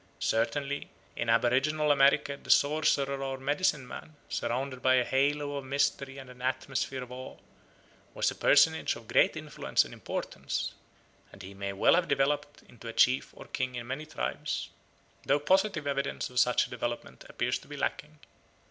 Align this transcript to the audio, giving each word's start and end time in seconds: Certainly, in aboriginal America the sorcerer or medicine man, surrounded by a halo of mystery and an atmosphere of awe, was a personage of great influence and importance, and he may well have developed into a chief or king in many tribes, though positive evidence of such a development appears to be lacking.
Certainly, 0.17 0.89
in 1.15 1.29
aboriginal 1.29 1.91
America 1.91 2.35
the 2.35 2.49
sorcerer 2.49 3.21
or 3.21 3.37
medicine 3.37 3.87
man, 3.87 4.15
surrounded 4.29 4.81
by 4.81 4.95
a 4.95 5.03
halo 5.05 5.57
of 5.57 5.65
mystery 5.65 6.17
and 6.17 6.27
an 6.27 6.41
atmosphere 6.41 7.03
of 7.03 7.11
awe, 7.11 7.37
was 8.15 8.31
a 8.31 8.33
personage 8.33 8.95
of 8.95 9.07
great 9.07 9.37
influence 9.37 9.85
and 9.85 9.93
importance, 9.93 10.73
and 11.31 11.43
he 11.43 11.53
may 11.53 11.71
well 11.71 11.93
have 11.93 12.07
developed 12.07 12.63
into 12.63 12.87
a 12.87 12.93
chief 12.93 13.29
or 13.37 13.45
king 13.45 13.75
in 13.75 13.85
many 13.85 14.07
tribes, 14.07 14.69
though 15.27 15.37
positive 15.39 15.85
evidence 15.85 16.31
of 16.31 16.39
such 16.39 16.65
a 16.65 16.69
development 16.71 17.23
appears 17.29 17.59
to 17.59 17.67
be 17.67 17.77
lacking. 17.77 18.17